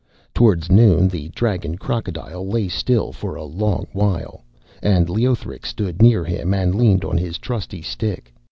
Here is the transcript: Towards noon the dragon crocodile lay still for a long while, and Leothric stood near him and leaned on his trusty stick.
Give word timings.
Towards 0.33 0.71
noon 0.71 1.07
the 1.09 1.27
dragon 1.27 1.77
crocodile 1.77 2.47
lay 2.47 2.67
still 2.69 3.11
for 3.11 3.35
a 3.35 3.43
long 3.43 3.85
while, 3.93 4.43
and 4.81 5.07
Leothric 5.07 5.63
stood 5.63 6.01
near 6.01 6.23
him 6.25 6.55
and 6.55 6.73
leaned 6.73 7.05
on 7.05 7.19
his 7.19 7.37
trusty 7.37 7.83
stick. 7.83 8.33